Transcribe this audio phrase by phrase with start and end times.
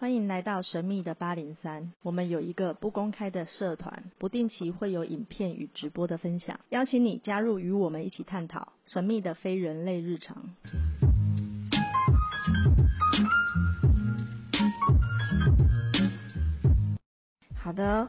[0.00, 10.38] 欢迎来到神秘的八零三，我们有一个不公开的社团，不定期会有影片与直播的分享，邀请你加入与我们一起探讨神秘的非人类日常。
[17.54, 18.08] 好的，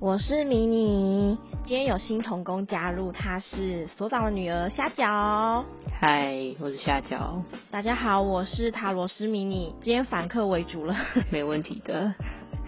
[0.00, 5.66] 我是迷你，今天有新同工加入，她是所长的女儿虾饺。
[5.98, 7.42] 嗨，我是虾饺。
[7.70, 10.94] 大家好，我是塔罗斯迷你，今天反客为主了，
[11.32, 12.14] 没问题的。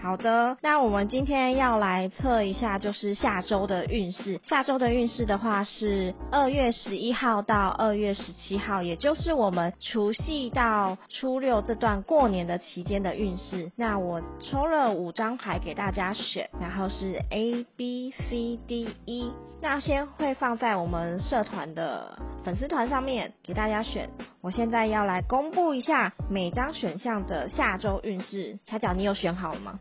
[0.01, 4.39] 好的，那我们今天要来测一下，就是下周的运势。
[4.43, 13.71] 下周的运势的话是二月十一号到二月十七号，也就是我们除夕到初六这段过年的期间的运势。
[13.75, 24.09] 那我抽了五张牌给大家选，然后是 A B C D E，那先会放在我们社团的粉丝团上面给大家选。
[24.41, 28.57] 我现在要来公布一下每张选项的下周运势。
[28.63, 29.77] 虾饺，你有选好了吗？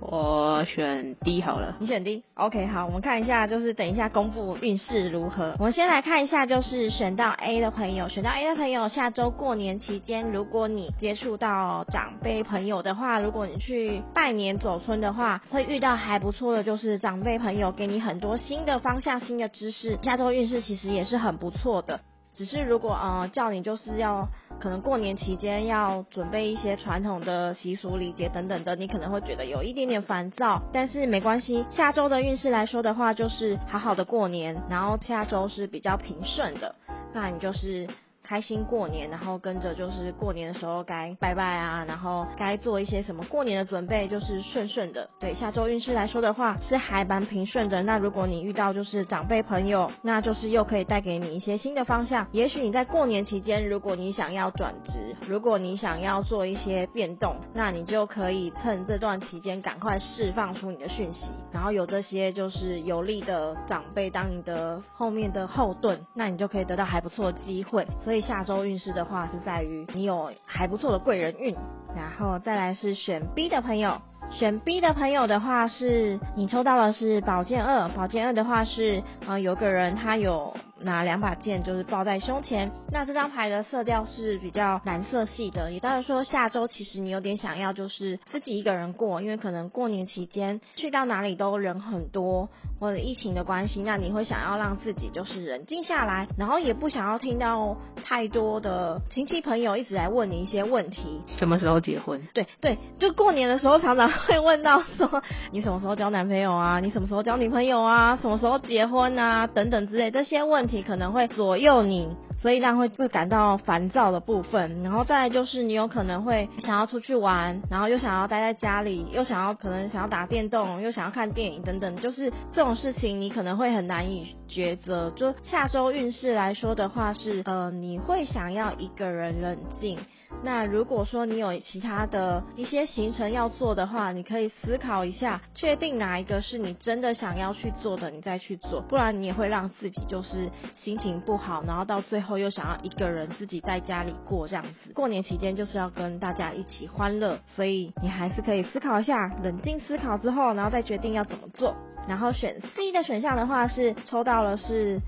[0.00, 1.76] 我选 D 好了。
[1.80, 5.54] 你选 D，OK，好，我们看一下，就是等一下公布运势如何。
[5.58, 19.98] 我们先来看一下，就是选到 A 的朋友，选到 A 的朋友，下周过年期间，如果你接触到长辈朋友的话，如果你去拜年走春的话，会遇到还不错的，就是长辈朋友给你很多新的方向、新的知识。
[20.02, 22.00] 下周运势其实也是很不错的。
[22.38, 24.28] 只是如果呃叫你就是要
[24.60, 31.64] 可能过年期间要准备一些传统的习俗礼节等等的，你可能会觉得有一点点烦躁，但是没关系。
[31.68, 36.76] 下周的运势来说的话，就是好好的过年，然后下周是比较平顺的，
[37.12, 37.88] 那你就是。
[38.28, 45.08] 开心过年，然后跟着就是过年的时候该拜拜啊，然后该做一些什么过年的准备，就是顺顺的。
[45.18, 47.82] 对，下周运势来说的话是还蛮平顺的。
[47.82, 52.26] 那如果你遇到就是长辈朋友，那就是又可以带给你一些新的方向。
[52.32, 67.86] 也许你在过年期间，如果你想要转职，如果你想要做一些变动，那你就可以趁这段期间赶快释放出你的讯息，然后有这些就是有力的长辈当你的后面的后盾，那你就可以得到还不错的机会。
[67.98, 68.17] 所以。
[68.20, 71.54] 下周运势的话是在于你有还不错的贵人运，
[71.94, 80.54] 然后再来是选 B 的朋友，选 B 的朋友的话是你抽到的是宝剑二，宝剑二的话是呃有个人他有。
[80.80, 101.22] 拿两把剑就是抱在胸前，那这张牌的色调是比较蓝色系的，也当然说下周其实你有点想要就是自己一个人过，因为可能过年期间去到哪里都人很多，或者疫情的关系，那你会想要让自己就是冷静下来，然后也不想要听到太多的亲戚朋友一直来问你一些问题。
[101.26, 102.22] 什么时候结婚？
[102.32, 106.80] 对对，就过年的时候常常 会问到说你什么时候交男朋友啊？
[106.80, 108.16] 你什么时候交女朋友啊？
[108.20, 109.46] 什么时候结婚啊？
[109.46, 112.08] 等等之类这些问题可能会左右你，
[112.40, 114.82] 所以让会会感到烦躁的部分。
[114.82, 125.10] 然后再就是你有可能会想要出去玩，然后又想要待在家里，又想要可能想要打电动，又想要看电影等等，就是这种事情你可能会很难以抉择。
[125.10, 129.98] 就下周运势来说的话是，呃，你会想要一个人冷静。
[130.42, 144.92] 那如果说你有其他的一些行程要做的话，你可以思考一下，确定哪一个是你真的想要去做的，你再去做，不然你也会让自己就是心情不好，然后到最后又想要一个人自己在家里过这样子。
[144.94, 151.74] 过年期间就是要跟大家一起欢乐，所以你还是可以思考一下，冷静思考之后，然后再决定要怎么做。
[152.06, 155.00] 然后选 C 的选项的话是抽到了是。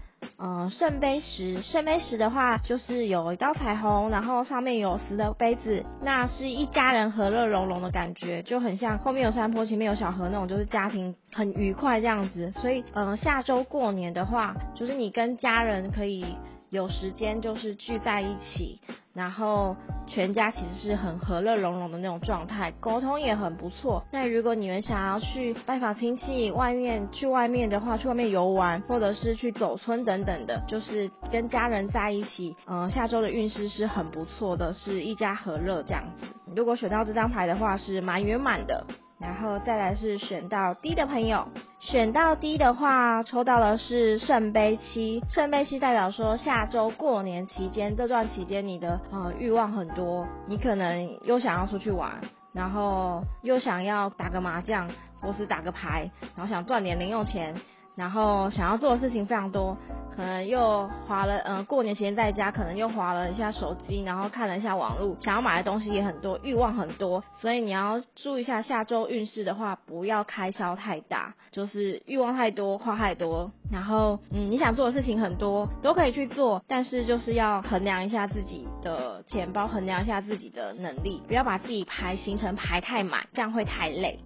[0.43, 12.51] 嗯，圣杯十，圣杯十的话就是有一道彩虹，然后上面有十的杯子，那是一家人和乐融融的感觉，就很像后面有山坡，前面有小河那种，就是家庭很愉快这样子。
[12.53, 16.25] 所以，嗯，下周过年的话，就是你跟家人可以
[16.71, 18.81] 有时间，就是聚在一起。
[19.13, 19.77] 然后
[20.07, 24.05] 全家其实是很和乐融融的那种状态，沟通也很不错。
[24.13, 36.23] 那如果你们想要去拜访亲戚，外面去外面的话，去外面游玩，或者是去走村等等的，就是跟家人在一起，嗯、下周的运势是很不错的，是一家和乐这样子。
[36.55, 38.87] 如果选到这张牌的话，是蛮圆满的。
[39.19, 41.47] 然后再来是选到 D 的朋友，
[41.81, 45.23] 选到 D 的话，抽到的是圣杯七。
[45.29, 52.21] 圣杯七代表说，下周过年期间这段期间，你的呃欲望很多，你可能又想要出去玩，
[52.53, 54.91] 然后又想要打个麻将，
[55.23, 57.55] 或是打个牌，然后想赚点零用钱。
[58.01, 59.77] 然后想要做的事情非常多，
[60.17, 84.19] 可能又滑了，嗯、过年前在家可能又划了一下手机，然后看了一下网络，想要买的东西也很多，欲望很多，所以你要注意一下下周运势的话，不要开销太大，就是欲望太多，花太多，然后嗯，你想做的事情很多，都可以去做，但是就是要衡量一下自己的钱包，衡量一下自己的能力，不要把自己排行程排太满，这样会太累。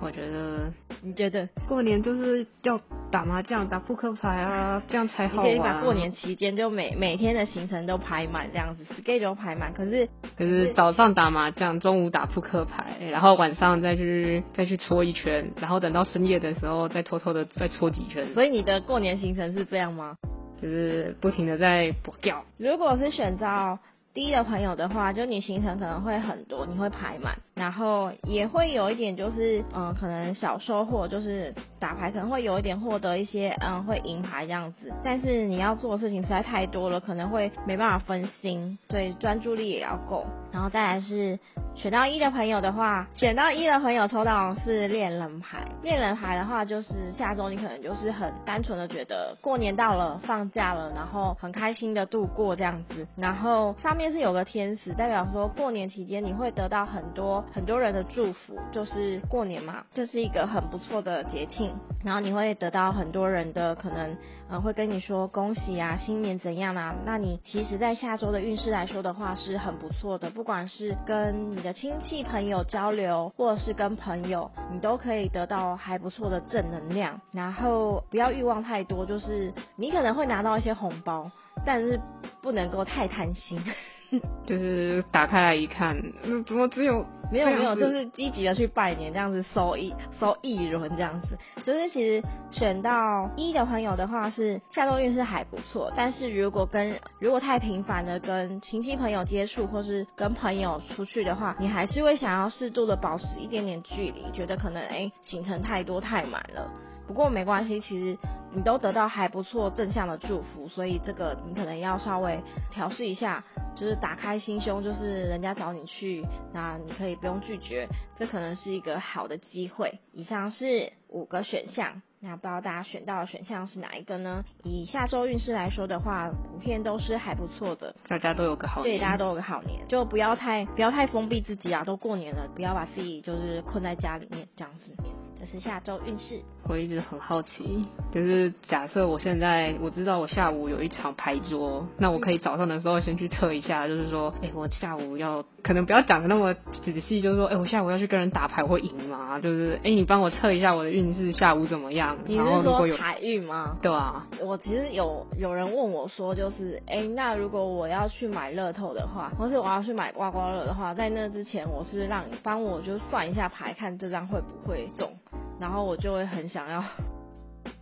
[0.00, 0.72] 我觉得，
[1.02, 2.78] 你觉得过年就是要
[3.10, 5.48] 打麻将、打扑克牌啊，这样才好玩啊。
[5.48, 9.72] 你可以把过年期间就每每天的行程都排满，这样子 schedule 排满。
[9.72, 18.32] 可是，可是早上打麻将，中午打扑克牌，然后晚上再去再去搓一圈，然后等到深夜的时候再偷偷的再搓几圈。
[18.34, 20.16] 所以你的过年行程是这样吗？
[20.60, 22.44] 就是不停的在补觉。
[22.58, 23.78] 如果是选择。
[24.16, 34.90] 低的朋友的话，就你行程可能会很多，你会排满，然后也会有一点就是，嗯，可能小收获，就是打牌可能会有一点获得一些，嗯，会赢牌这样子。
[35.04, 40.24] 但是你要做的事情实在太多了，可能会没办法分心，所以专注力也要够。
[40.50, 41.38] 然后再来是
[41.76, 45.58] 选到一的朋友的话，选到一的朋友抽到是恋人牌。
[45.82, 54.06] 恋人牌的话，就是下周你可能就是很单纯的觉得过年到了，放假了，然后很开心的度过这样子，然后上面。
[54.06, 61.74] 是有个天使，代表说过年期间你会得到很多很多人的祝福，就是过年嘛，这是一个很不错的节庆，
[62.04, 64.16] 然后你会得到很多人的可能，
[64.48, 66.94] 呃，会跟你说恭喜啊，新年怎样啊？
[67.04, 77.20] 那你其实，在下周的运势来说的话，是很不错的，不管是跟你亲戚朋友交流，或者是跟朋友，你都可以得到还不错的正能量。
[77.32, 81.30] 然后不要欲望太多，就是你可能会拿到一些红包，
[81.64, 82.00] 但是
[82.42, 83.62] 不能够太贪心。
[84.46, 91.36] 就是打开来一看，那怎么只有没有没有，就是积极的去拜年，这样子收一收一轮这样子。
[91.64, 95.92] 就是其实选到一的朋友的话，是下周运势还不错。
[95.96, 106.70] 但是如果跟如果太频繁的跟亲戚朋友接触，或是跟朋友出去的话，你还是会想要适度的保持一点点距离，觉得可能哎、欸、行程太多太满了。
[107.06, 108.18] 不过没关系，其实
[108.52, 113.44] 你都得到还不错正向的祝福，所以这个你可能要稍微调试一下，
[113.76, 117.86] 就是打开心胸，就是人家找你去，那你可以不用拒绝，
[118.16, 120.00] 这可能是一个好的机会。
[120.12, 124.42] 以上是五个选项，那不知道大家选到的选项是哪一个呢？
[124.64, 134.92] 以下周运势来说的话，普遍都是还不错的，大家都有个好年，对，大家都有个好年，就不要太不要太封闭自己啊，都过年了，不要把自己就是困在家里面这样子。
[135.38, 136.40] 这是下周运势。
[136.68, 149.38] 我一直很好奇，就是假设我现在我知道我下午有一场牌桌，那我可以早上的时候先去测一下，就是说，哎、欸，我下午要可能不要讲的那么仔细，就是说，哎、欸，我下午要去跟人打牌会赢吗？
[149.38, 152.16] 就是，哎、欸，你帮我测一下我的运势下午怎么样？
[152.24, 153.76] 你是说财运吗？
[153.80, 154.26] 对啊。
[154.40, 165.12] 我其实有有人问我说，就是，哎、欸，那如果我要去买乐透的话，或是我要去买刮刮乐的话，在那之前，我是让你帮我就算一下牌，看这张会不会中。
[165.58, 166.84] 然后我就会很想要，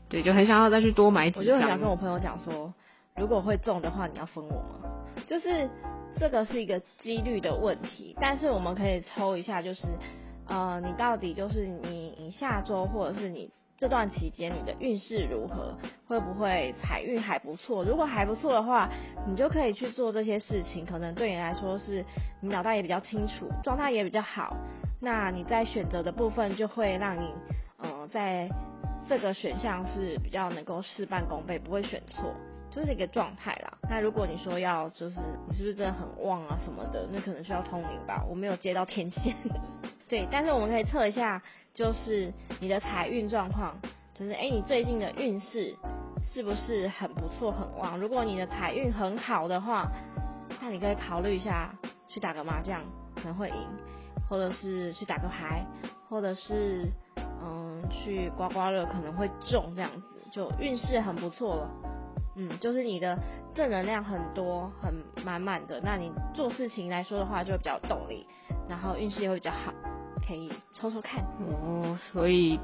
[0.09, 1.41] 对，就很想要再去多买几张。
[1.41, 2.73] 我就很想跟我朋友讲说，
[3.17, 4.91] 如果会中的话，你要分我吗？
[5.27, 5.69] 就是
[6.19, 9.89] 这个是一个几率的问题，但是我们可以抽一下，就是
[10.47, 15.77] 呃，你到底就是你你下周或者是你这段期间你的运势如何，
[16.07, 17.85] 会不会财运还不错？
[17.85, 18.89] 如果还不错的话，
[19.27, 22.05] 你就可以去做这些事情，可能对你来说是
[22.41, 24.57] 你脑袋也比较清楚，状态也比较好。
[25.01, 27.33] 那你在选择的部分就会让你。
[28.07, 28.49] 在
[29.09, 32.33] 这个选项是比较能够事半功倍，不会选错，
[32.71, 33.77] 就是一个状态啦。
[33.91, 38.25] 那如果你说要就是你是不是真的很旺啊什么的，那可能需要通灵吧。
[38.29, 39.35] 我没有接到天线，
[40.09, 41.43] 对，但是我们可以测一下，
[41.73, 43.79] 就是你的财运状况，
[44.15, 45.77] 就是哎、你最近的运势
[46.27, 47.99] 是不是很不错很旺？
[47.99, 49.87] 如果你的财运很好的话，
[50.63, 51.75] 那你可以考虑一下
[52.09, 52.81] 去打个麻将，
[53.17, 53.69] 可能会赢，
[54.31, 55.63] 或者是去打个牌，
[56.09, 56.91] 或者是。
[57.47, 61.71] 嗯，去刮刮乐可能会中，这样子就运势很不错了。
[62.37, 63.17] 嗯，就是你的
[63.55, 64.93] 正能量很多，很
[65.25, 68.27] 满满的，那你做事情来说的话就会比较有动力，
[68.69, 69.73] 然后运势也会比较好，
[70.27, 71.23] 可以抽抽看。
[71.39, 72.59] 哦，所以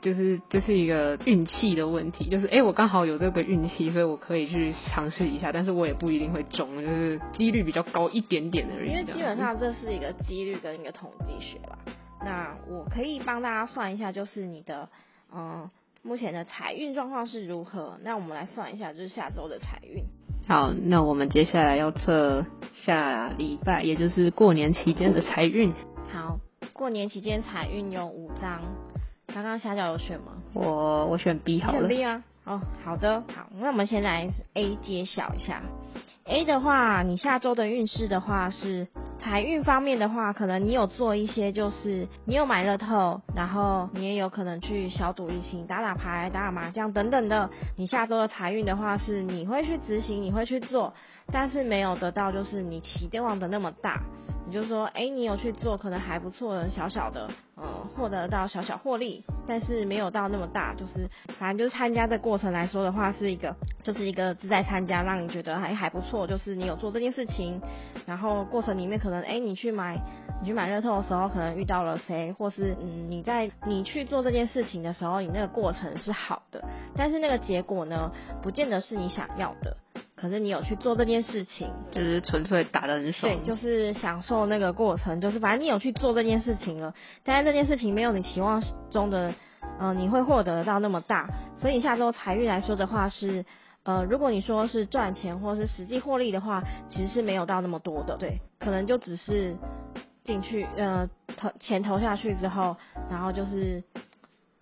[0.00, 8.88] 就是这是一个运气的问题，就是哎、欸，我刚好有这个运气，所以我可以去尝试一下，但是我也不一定会中，就是几率比较高一点点的人。
[8.88, 11.78] 因为基本上这是一个几率跟一个统计学吧。
[12.24, 14.88] 那我可以帮大家算一下，就是你的
[15.34, 15.68] 嗯
[16.02, 17.98] 目前的财运状况是如何？
[18.02, 20.04] 那我们来算一下，就是下周的财运。
[20.46, 25.72] 好，那我们接下来要测下礼拜，也就是过年期间的财运。
[26.12, 26.38] 好，
[26.72, 28.60] 过年期间财运有五张，
[29.28, 30.32] 刚刚虾饺有选吗？
[30.52, 31.78] 我我选 B 好了。
[31.80, 32.22] 选 B 啊？
[32.44, 35.62] 哦，好的，好，那我们先来 A 揭晓一下。
[36.26, 38.88] A 的话，你下周的运势的话是
[39.20, 47.50] 财运方面的话，可能你有做一些，就是你有买乐透，然后你也有可能去小赌怡情，打打牌、打打麻将等等的。
[47.76, 50.94] 你下周的财运的话是你会去执行，你会去做，
[51.32, 54.00] 但是没有得到就是你期望的那么大。
[54.46, 57.64] 你就说，哎，你有去做，可能还不错，小小的，呃，
[57.96, 67.58] 获得到小小获利，但是没有到那么大，就是反正就是参加的过程来说的话，是一个就是一个自在参加，让你觉得还还不错，就是你有做这件事情，
[68.04, 69.98] 然后过程里面可能，哎，你去买
[70.42, 76.62] 你去买乐透的时候，可能遇到了谁，或是嗯，你在你去做这件事情的时候，你那个过程是好的，
[76.94, 78.12] 但是那个结果呢，
[78.42, 79.74] 不见得是你想要的。
[80.24, 83.30] 可是你有去做这件事情，就是纯粹打得很爽。
[83.30, 89.34] 对，就是享受那个过程，就是反正你有去做这件事情了，但是这件事情没有你期望中的，
[89.78, 91.28] 呃，你会获得到那么大。
[91.60, 93.44] 所以下周财运来说的话是，
[93.82, 98.16] 呃，如果你说是赚钱或是实际获利的话，其实是没有到那么多的。
[98.16, 99.54] 对，可能就只是
[100.24, 102.74] 进去，呃，投钱投下去之后，
[103.10, 103.84] 然后就是。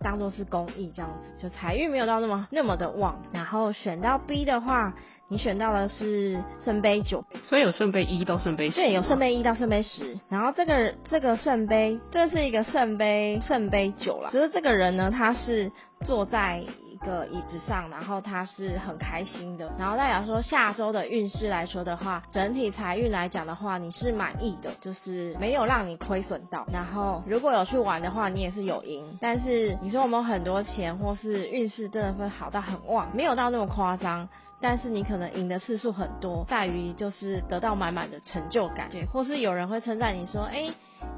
[0.03, 3.19] 当做是公益这样子，就财运没有到那么那么的旺。
[3.31, 4.93] 然后选到 B 的话，
[5.29, 8.75] 你选到的是圣杯九，所以有圣杯一到圣杯十。
[8.75, 10.19] 对，有圣杯一到圣杯十。
[10.29, 15.71] 然后这个这个圣杯，这是一个圣杯圣杯九啦，就是这个人呢，他是
[16.05, 16.63] 坐在。
[17.05, 19.71] 个椅子上，然后他是很开心的。
[19.77, 26.65] 然后代表说下周的运势来说的话，整体财运来讲的话，你是满意的，就是没有让你亏损到。
[26.71, 29.17] 然后如果有去玩的话，你也是有赢。
[29.21, 34.27] 但是你说我们很多钱，或是运势真的会好到很旺，没有到那么夸张。
[34.61, 40.71] 但是你可能赢的次数很多，在于就是得到满满的成就感，对，或是有人会称赞你说，哎，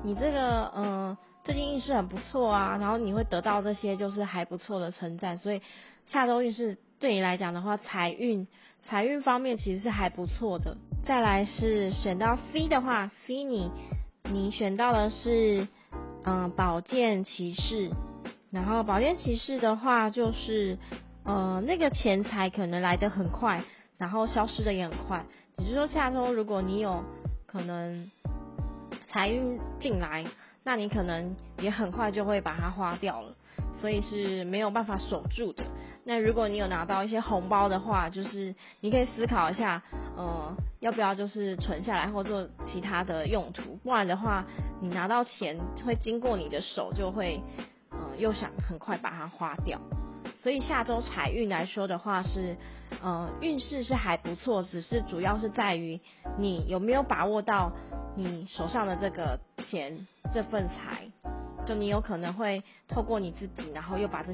[0.03, 1.17] 你这个嗯。
[1.45, 5.61] 最近运势很不错啊，然后你会得到这些就是还不错的称赞，所以
[6.07, 8.47] 下周运势对你来讲的话，财运
[8.83, 10.75] 财运方面其实是还不错的。
[11.05, 13.71] 再来是选到 C 的话，C 你
[14.23, 15.67] 你选到的是
[16.23, 17.91] 嗯宝剑骑士，
[18.49, 20.79] 然后宝剑骑士的话就是
[21.25, 23.63] 呃那个钱财可能来得很快，
[23.99, 25.23] 然后消失的也很快。
[25.59, 27.03] 也就是说下周如果你有
[27.45, 28.09] 可能
[29.09, 30.25] 财运进来。
[30.65, 33.31] 那你可能也很快就会把它花掉了，
[33.79, 35.63] 所以是没有办法守住的。
[36.03, 39.83] 那如果你有拿到一些红包的话，就是你可以思考一下，
[40.17, 44.43] 呃，要不要就是存下来或做其他的用途，不然的话，
[44.81, 45.55] 你拿到钱
[45.85, 47.39] 会经过你的手，就会，
[47.91, 49.79] 呃，又想很快把它花掉。
[50.41, 52.55] 所以下周财运来说的话是，
[53.01, 55.99] 呃，运势是还不错，只是主要是在于
[56.37, 57.71] 你有没有把握到
[58.15, 61.05] 你手上的这个钱，这份财，
[61.65, 64.33] 就你有可能会透过你自己，然后又把这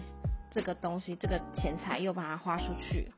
[0.51, 3.11] 这个东西，这个钱财又把它花出去。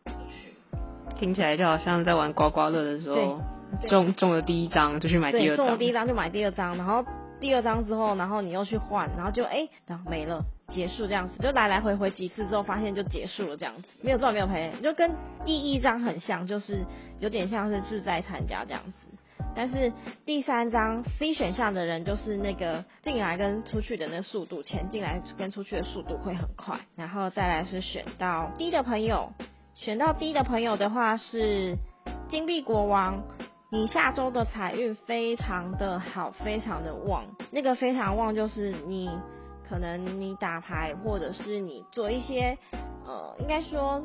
[1.16, 3.40] 听起来就好像在玩刮刮乐的时候，
[3.88, 7.06] 中中了第一张就去买第二张，中了第一张就买第二张，然后
[7.40, 10.44] 第二张之后，然后你又去换，然后就哎，然后没了。
[10.70, 15.12] 结束这样子，就来来回回几次之后，发现就结束了这样子，没有赚没有赔，就跟
[15.46, 16.84] 第一张很像，就是
[17.20, 19.08] 有点像是自在参加这样子。
[19.56, 19.94] 但是
[20.26, 26.80] 第三张 C 选项的人，就是那个进来跟出去的那速度，钱进来跟出去的速度会很快。
[26.96, 29.32] 然后再来是选到 D 的朋友，
[29.76, 31.78] 选到 D 的朋友的话是
[32.30, 33.24] 金币国王，
[33.70, 37.26] 你下周的财运非常的好，非常的旺。
[37.52, 39.10] 那个非常旺就是你。
[39.66, 42.56] 可能你打牌，或者是你做一些，
[43.08, 44.04] 呃，应该说，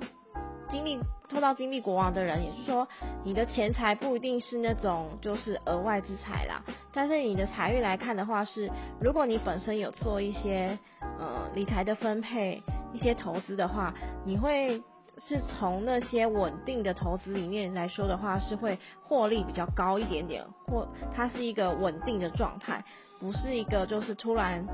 [0.68, 0.98] 金币
[1.28, 2.86] 抽到金币国王的人，也就是说，
[3.24, 6.62] 你的钱财不一定是那种就是额外之财啦。
[6.92, 8.70] 但是你的财运来看的话，是
[9.00, 13.92] 如果你本身有做一些呃理财的分配，一些投资的话，
[14.24, 14.82] 你会
[15.16, 22.84] 是从那些稳定的投资里面来说的话，是会获利比较高一点点，或它是一个稳定的状态，
[23.18, 24.66] 不是一个就是突然。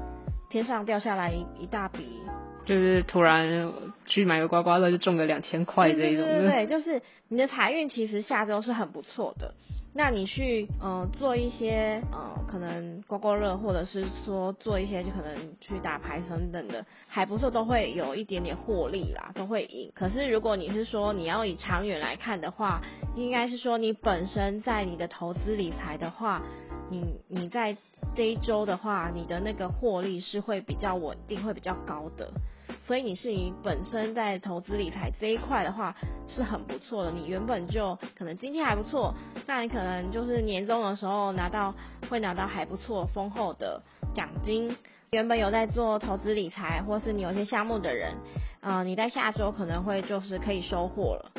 [0.50, 2.22] 天上掉下来一一大笔，
[2.64, 3.72] 就是突然
[4.06, 6.24] 去买个刮刮乐就中个两千块这一种。
[6.24, 9.54] 对对对，就是你的财运其实下周是很不错的。
[9.96, 19.92] 那你去嗯、呃、做一些嗯、呃、可能刮刮乐，或者是说做一些就可能去打牌等等的，还不错，都会有一点点获利啦，都会赢。
[19.94, 22.82] 可是如果你是说你要以长远来看的话，
[23.14, 26.42] 应该是说你本身在你的投资理财的话，
[27.00, 27.76] 你你在。
[28.14, 32.30] 这一周的话，你的那个获利是会比较稳定，会比较高的，
[32.86, 35.96] 所以你是你本身在投资理财这一块的话
[36.28, 37.10] 是很不错的。
[37.10, 39.14] 你原本就可能今天还不错，
[39.46, 41.74] 那你可能就是年终的时候拿到
[42.10, 43.82] 会拿到还不错丰厚的
[44.14, 44.76] 奖金，
[45.10, 48.14] 原本有在做投资理财，或是你有些项目的人，
[48.60, 51.32] 呃，你在下周可能会就是可以收获了，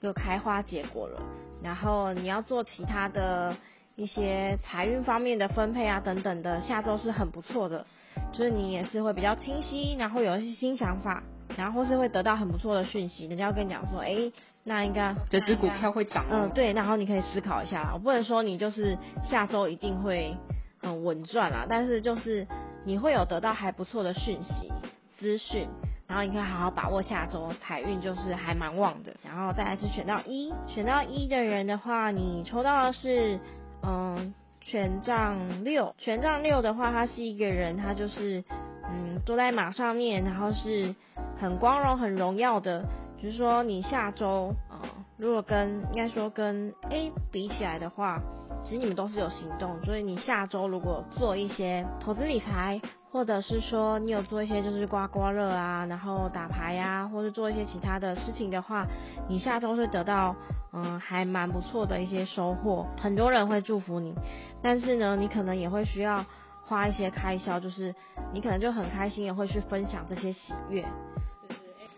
[0.00, 1.22] 就开花结果了。
[1.62, 3.56] 然后你要做其他的
[3.98, 7.84] 一些财运方面的分配啊等等的，下周是很不错的，
[8.32, 11.22] 就是你也是会比较清晰，然后有一些新想法，
[11.56, 14.30] 然后或是会得到很不错的讯息，人家要跟你讲说，哎，
[14.62, 16.24] 那应该这只股票会涨。
[16.30, 18.96] 嗯，对，然后你可以思考一下，我不能说你就是
[19.28, 20.36] 下周一定会
[20.80, 22.46] 很稳赚啊，但是就是。
[22.84, 24.72] 你会有得到还不错的讯息
[25.18, 25.68] 资讯，
[26.06, 29.12] 然后你可以好好把握下周财运，就是还蛮旺的。
[29.22, 33.38] 然后再来是选到一，选到一的人的话，你抽到的是
[33.82, 38.44] 嗯权杖六，权杖六的话，他是一个人，他就是
[38.90, 40.94] 嗯坐在马上面，然后是
[41.38, 42.84] 很光荣、很荣耀的。
[43.20, 44.78] 就是说你下周啊、
[45.16, 48.20] 如果跟应该说跟 A 比起来的话。
[48.64, 52.78] 其实你们都是有行动，所以你下周如果做一些投资理财，
[53.12, 58.84] 或者是说你有做一些就是刮刮乐啊，然后打牌呀、或者做一些其他的事情的话，
[59.28, 60.34] 你下周会得到
[60.72, 64.14] 嗯还蛮不错的一些收获，很多人会祝福你，
[64.62, 66.24] 但是呢，你可能也会需要
[66.64, 67.94] 花一些开销，就是
[68.32, 70.84] 你可能就很开心也会去分享这些喜悦，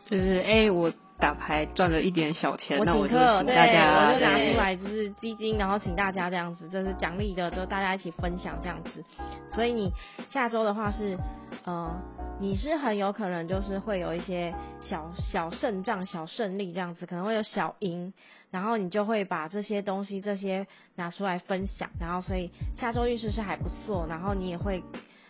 [0.08, 0.92] 就是哎、欸、我。
[1.20, 9.04] 打牌赚了一点小钱，我请客，那我就请大家，对，我就拿出来就是基金，然后请大家这样子，这是奖励的，就大家一起分享这样子。
[9.46, 9.92] 所以你
[10.30, 11.18] 下周的话是，
[11.64, 12.00] 呃，
[12.40, 18.12] 你是很有可能就是会有一些小小胜仗、小胜利这样子，可能会有小赢，
[18.50, 24.82] 然后你就会把这些东西这些拿出来分享，然后所以下周运势是还不错，然后你也会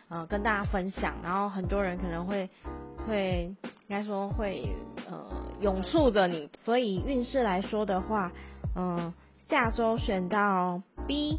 [0.09, 2.49] 呃跟大家分享，然后很多人可能会
[3.07, 4.69] 会应该说会
[5.09, 5.41] 呃。
[5.61, 8.33] 永簇着你，所以运势来说的话，
[8.75, 11.39] 嗯，下周选到 B，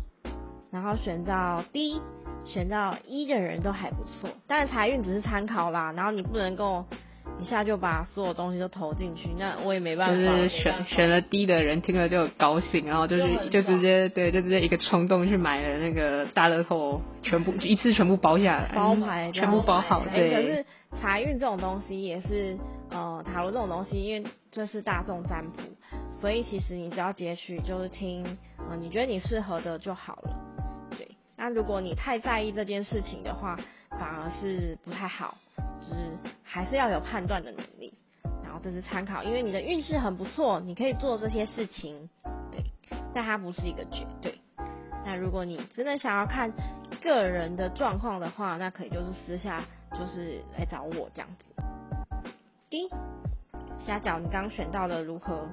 [0.70, 2.00] 然后选到 D，
[2.46, 6.86] 选到一的人都还不错，但是财运只是参考啦，然后你不能够
[7.40, 10.16] 一下就把所有东西都投进去，那我也没办法。
[10.16, 20.32] 就是选选了低的人听了就很高兴，然后就是就直接对，就直接一个冲动去买了那个大乐透，全部一次全部包下来，包牌全部包好，对。
[20.32, 20.66] 可是
[21.00, 22.58] 财运这种东西也是。
[22.94, 25.62] 呃，塔罗这种东西，因为这是大众占卜，
[26.20, 30.41] 所以其实你只要截取，就是听，呃，你觉得你适合的就好了。
[31.42, 33.58] 对，那如果你太在意这件事情的话，
[33.90, 35.36] 反而是不太好，
[35.82, 35.96] 就是
[36.44, 37.98] 还是要有判断的能力。
[38.44, 42.10] 然后这是参考，因为你的运势很不错，你可以做这些事情，
[42.52, 42.64] 对，
[43.14, 44.40] 但它不是一个绝对。
[45.04, 46.52] 那如果你真的想要看
[47.02, 49.64] 个人的状况的话，那可以就是私下
[49.94, 51.46] 就是来找我这样子。
[52.70, 52.88] D，
[53.80, 55.50] 虾饺，你刚选到的如何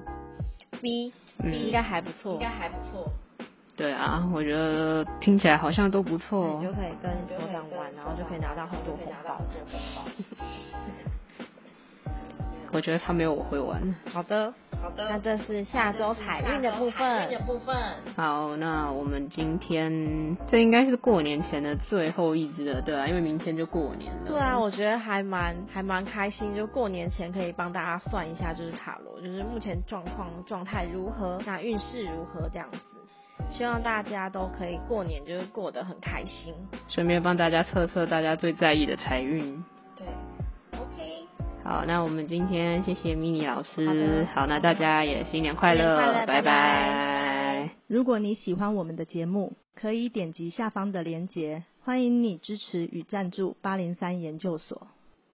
[0.81, 3.11] ？B，B、嗯、应该还不错，应该还不错。
[3.79, 6.59] 对啊，我觉得听起来好像都不错。
[6.59, 9.39] 你就可以跟所长玩，然后就可以拿到很多红包。
[12.73, 13.95] 我觉得他没有我会玩。
[14.11, 14.53] 好的。
[14.81, 17.77] 好的，那这是下周财运的部分。
[18.17, 24.27] 好，那我们今天这应该是过年前的最后一支了，对啊，因为明天就过年了。
[24.27, 32.77] 对啊，我觉得还蛮还蛮开心，就过年前可以帮大家算一下，就是塔罗，就是目前状况状态如何，那运势如何这样子。
[33.51, 36.53] 希望大家都可以过年就是过得很开心，
[36.87, 39.61] 顺便帮大家测测大家最在意的财运。
[39.97, 40.07] 对
[40.71, 41.27] ，OK。
[41.63, 44.25] 好，那我们今天谢谢 Mini 老师。
[44.33, 46.25] 好，好，那大家也新年快乐，拜拜。
[46.25, 47.69] 拜拜。
[47.87, 54.87] 如果你喜欢我们的节目，可以点击下方的链接，欢迎你支持与赞助八零三研究所。